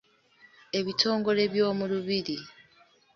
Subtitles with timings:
[0.79, 2.37] Ebitongole by’omu lubiri.